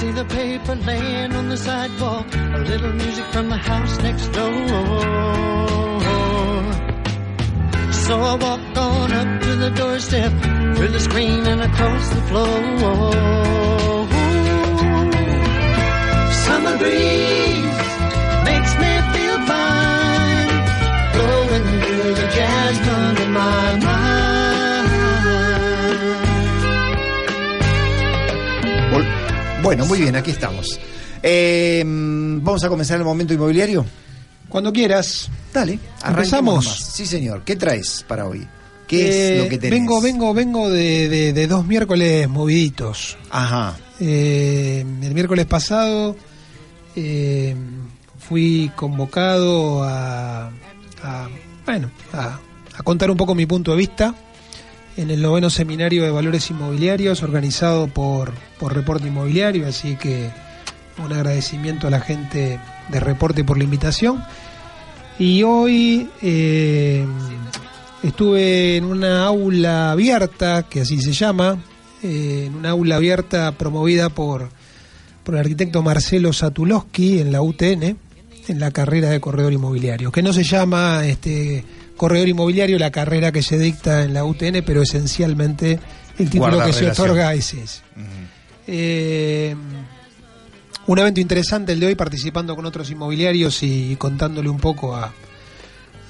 [0.00, 4.66] See the paper laying on the sidewalk, a little music from the house next door.
[7.92, 10.32] So I walk on up to the doorstep,
[10.74, 13.69] through the screen and across the floor.
[29.70, 30.80] Bueno, muy bien, aquí estamos.
[31.22, 33.86] Eh, Vamos a comenzar el momento inmobiliario.
[34.48, 35.30] Cuando quieras.
[35.54, 35.78] Dale,
[36.64, 36.92] nomás.
[36.92, 37.42] Sí, señor.
[37.44, 38.44] ¿Qué traes para hoy?
[38.88, 39.78] ¿Qué es Eh, lo que tenés?
[39.78, 43.16] Vengo, vengo, vengo de, de- de dos miércoles moviditos.
[43.30, 43.76] Ajá.
[44.00, 46.16] Eh, el miércoles pasado
[46.96, 47.54] eh,
[48.18, 50.50] fui convocado a,
[51.04, 51.28] a,
[51.64, 52.40] bueno, a,
[52.76, 54.14] a contar un poco mi punto de vista
[54.96, 60.30] en el noveno seminario de valores inmobiliarios organizado por, por Reporte Inmobiliario, así que
[61.04, 64.22] un agradecimiento a la gente de Reporte por la invitación.
[65.18, 67.06] Y hoy eh,
[68.02, 71.58] estuve en una aula abierta, que así se llama,
[72.02, 74.48] eh, en una aula abierta promovida por,
[75.22, 77.96] por el arquitecto Marcelo Satulowski en la UTN,
[78.48, 81.64] en la carrera de corredor inmobiliario, que no se llama este
[82.00, 85.78] corredor inmobiliario la carrera que se dicta en la UTN, pero esencialmente
[86.18, 87.82] el título Guarda que se otorga es ese.
[88.66, 89.54] Eh,
[90.86, 95.12] un evento interesante el de hoy, participando con otros inmobiliarios y contándole un poco a,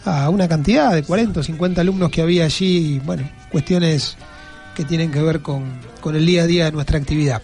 [0.04, 4.16] a una cantidad de 40 o 50 alumnos que había allí, y, bueno, cuestiones
[4.76, 5.64] que tienen que ver con,
[6.00, 7.42] con el día a día de nuestra actividad.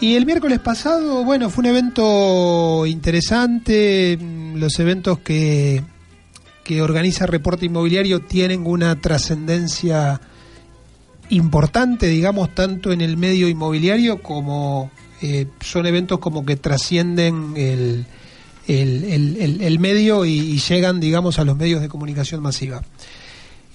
[0.00, 5.82] Y el miércoles pasado, bueno, fue un evento interesante, mm, los eventos que,
[6.64, 10.20] que organiza Reporte Inmobiliario tienen una trascendencia
[11.30, 14.90] importante, digamos, tanto en el medio inmobiliario como
[15.22, 18.04] eh, son eventos como que trascienden el,
[18.66, 22.82] el, el- el- medio y, y llegan, digamos, a los medios de comunicación masiva.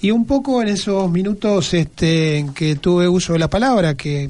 [0.02, 4.30] Y un poco en esos minutos este, en que tuve uso de la palabra, que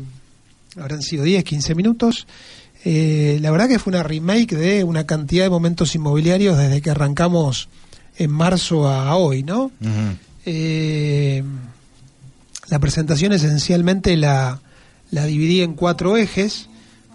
[0.79, 2.25] habrán sido 10, 15 minutos,
[2.85, 6.89] eh, la verdad que fue una remake de una cantidad de momentos inmobiliarios desde que
[6.89, 7.67] arrancamos
[8.19, 9.71] en marzo a hoy, ¿no?
[10.45, 11.41] Eh,
[12.67, 14.59] la presentación esencialmente la,
[15.09, 16.67] la dividí en cuatro ejes.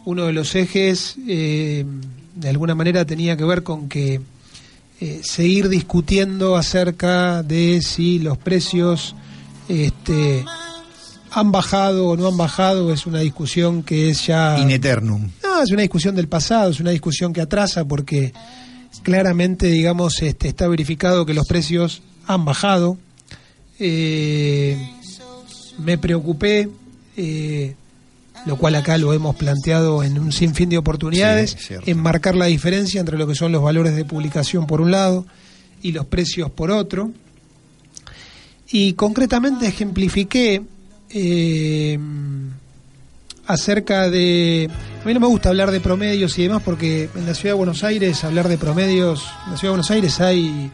[0.07, 1.85] Uno de los ejes, eh,
[2.35, 4.21] de alguna manera, tenía que ver con que
[5.01, 9.15] eh, seguir discutiendo acerca de si los precios
[9.69, 10.45] este,
[11.31, 12.93] han bajado o no han bajado.
[12.93, 14.59] Es una discusión que es ya...
[14.59, 15.31] In eternum.
[15.43, 18.33] No, es una discusión del pasado, es una discusión que atrasa porque
[19.03, 22.99] claramente, digamos, este, está verificado que los precios han bajado.
[23.79, 24.77] Eh,
[25.79, 26.69] me preocupé,
[27.17, 27.75] eh,
[28.47, 32.47] lo cual acá lo hemos planteado en un sinfín de oportunidades, Sí, en marcar la
[32.47, 35.27] diferencia entre lo que son los valores de publicación por un lado
[35.83, 37.11] y los precios por otro.
[38.71, 40.63] Y concretamente ejemplifiqué
[41.11, 41.99] eh,
[43.47, 44.71] acerca de...
[45.03, 47.59] A mí no me gusta hablar de promedios y demás porque en la ciudad de
[47.59, 50.71] Buenos Aires hablar de promedios, en la ciudad de Buenos Aires hay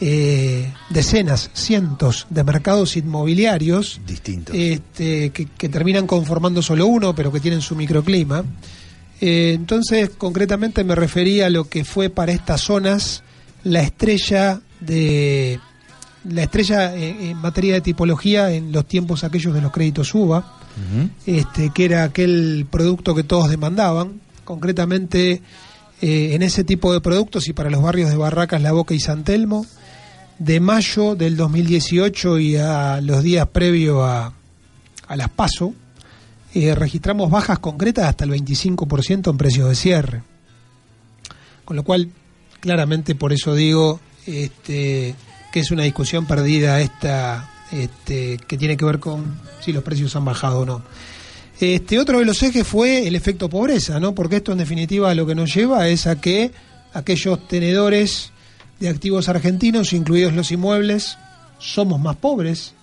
[0.00, 4.52] eh, decenas, cientos de mercados inmobiliarios Distinto.
[4.52, 8.44] este, que, que terminan conformando solo uno, pero que tienen su microclima.
[9.20, 13.22] Eh, entonces, concretamente me refería a lo que fue para estas zonas
[13.62, 15.58] la estrella de
[16.28, 20.14] la estrella eh, en materia de tipología en los tiempos aquellos de los créditos
[21.26, 25.40] Este, que era aquel producto que todos demandaban, concretamente
[26.02, 29.00] eh, en ese tipo de productos y para los barrios de Barracas, La Boca y
[29.00, 29.66] San Telmo,
[30.38, 34.32] de mayo del 2018 y a los días previos a,
[35.06, 35.74] a las PASO,
[36.54, 40.22] eh, registramos bajas concretas hasta el 25% en precios de cierre.
[41.64, 42.10] Con lo cual,
[42.60, 45.14] claramente por eso digo este,
[45.52, 50.14] que es una discusión perdida esta este, que tiene que ver con si los precios
[50.16, 50.82] han bajado o no.
[51.60, 54.14] Este otro de los ejes fue el efecto pobreza, ¿no?
[54.14, 56.50] Porque esto en definitiva lo que nos lleva es a que
[56.92, 58.30] aquellos tenedores
[58.80, 61.16] de activos argentinos, incluidos los inmuebles,
[61.58, 62.74] somos más pobres.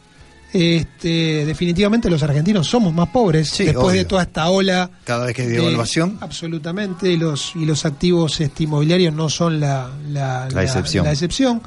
[0.54, 5.34] Este, definitivamente los argentinos somos más pobres Sí, después de toda esta ola Cada vez
[5.34, 6.18] que hay de- devaluación.
[6.20, 11.06] absolutamente y los y los activos este, inmobiliarios no son la, la, La excepción.
[11.06, 11.62] la excepción.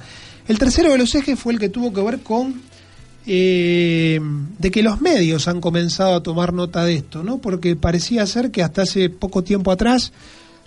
[0.46, 2.60] El tercero de los ejes fue el que tuvo que ver con
[3.26, 4.20] eh,
[4.58, 7.38] de que los medios han comenzado a tomar nota de esto, ¿no?
[7.38, 10.12] Porque parecía ser que hasta hace poco tiempo atrás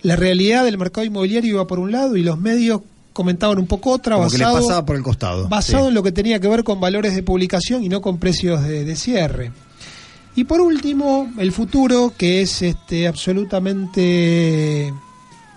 [0.01, 2.81] la realidad del mercado inmobiliario iba por un lado y los medios
[3.13, 5.47] comentaban un poco otra, Como que basado, pasaba por el costado.
[5.47, 5.87] basado Sí.
[5.89, 8.85] en lo que tenía que ver con valores de publicación y no con precios de,
[8.85, 9.51] de cierre.
[10.35, 14.93] Y por último, el futuro, que es este absolutamente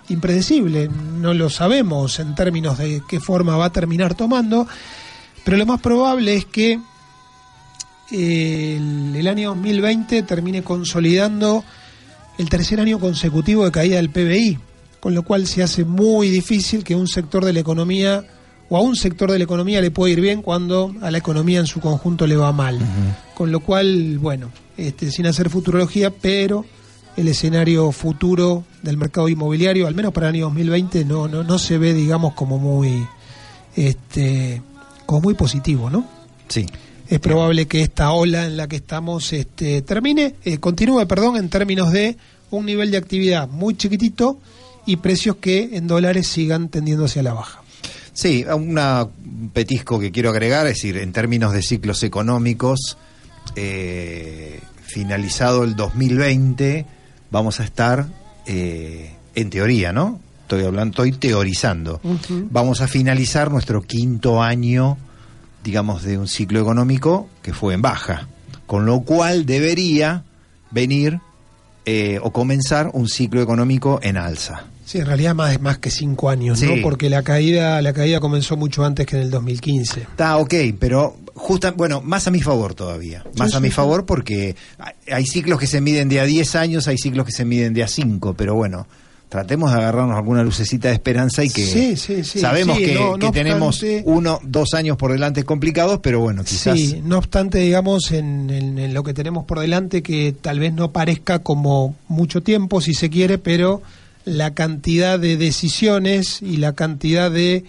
[0.08, 0.88] impredecible,
[1.20, 4.66] no lo sabemos en términos de qué forma va a terminar tomando,
[5.44, 6.80] pero lo más probable es que
[8.12, 11.64] el, el año 2020 termine consolidando
[12.38, 14.58] el tercer año consecutivo de caída del PBI,
[14.98, 18.24] con lo cual se hace muy difícil que un sector de la economía
[18.70, 21.58] o a un sector de la economía le pueda ir bien cuando a la economía
[21.58, 22.78] en su conjunto le va mal.
[23.34, 26.64] Con lo cual, bueno, este, sin hacer futurología, pero
[27.16, 31.58] el escenario futuro del mercado inmobiliario, al menos para el año 2020, no, no, no
[31.58, 33.04] se ve, digamos, como muy,
[33.74, 34.62] este,
[35.04, 36.06] como muy positivo, ¿no?
[36.48, 36.66] Sí.
[37.10, 41.48] Es probable que esta ola en la que estamos este, termine, eh, continúe, perdón, en
[41.48, 42.16] términos de
[42.52, 44.38] un nivel de actividad muy chiquitito
[44.86, 47.62] y precios que en dólares sigan tendiendo hacia la baja.
[48.12, 52.96] Sí, un petisco que quiero agregar, es decir, en términos de ciclos económicos,
[53.56, 56.86] eh, finalizado el 2020,
[57.32, 58.06] vamos a estar,
[58.46, 60.20] eh, en teoría, ¿no?
[60.42, 62.00] Estoy hablando, estoy teorizando.
[62.50, 64.96] Vamos a finalizar nuestro quinto año,
[65.64, 68.28] digamos, de un ciclo económico que fue en baja,
[68.66, 70.24] con lo cual debería
[70.70, 71.20] venir
[71.86, 74.64] eh, o comenzar un ciclo económico en alza.
[74.84, 76.66] Sí, en realidad más, más que cinco años, Sí.
[76.66, 76.82] ¿no?
[76.82, 80.00] Porque la caída, la caída comenzó mucho antes que en el 2015.
[80.02, 83.24] Está ok, pero justa, bueno, más a mi favor todavía.
[83.38, 86.24] Más Sí, a sí, mi favor porque hay- hay ciclos que se miden de a
[86.24, 88.86] 10 años, hay ciclos que se miden de a 5, pero bueno,
[89.30, 93.14] tratemos de agarrarnos alguna lucecita de esperanza y que Sí, sí, sí, sabemos que, no-
[93.14, 96.76] que no tenemos obstante- uno, dos años por delante complicados, pero bueno, quizás...
[96.78, 100.74] Sí, no obstante, digamos, en, en- en lo que tenemos por delante, que tal vez
[100.74, 103.80] no parezca como mucho tiempo, si se quiere, pero
[104.26, 107.64] la cantidad de decisiones y la cantidad de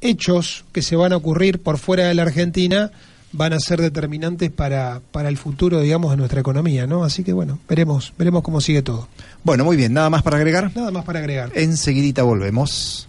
[0.00, 2.90] hechos que se van a ocurrir por fuera de la Argentina
[3.36, 7.04] van a ser determinantes para, para el futuro, digamos, de nuestra economía, ¿no?
[7.04, 9.08] Así que bueno, veremos, veremos cómo sigue todo.
[9.44, 10.70] Bueno, muy bien, nada más para agregar.
[10.74, 11.50] Nada más para agregar.
[11.54, 13.06] Enseguidita volvemos.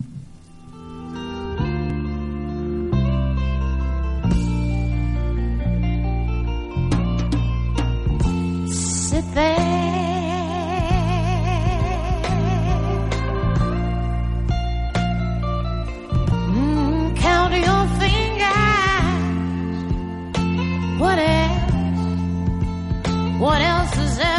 [9.17, 9.66] sit there.
[23.37, 24.36] What else is there